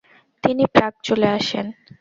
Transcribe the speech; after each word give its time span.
তিনি 0.43 0.63
প্রাগ 0.73 0.93
চলে 1.07 1.27
আসেন। 1.37 1.65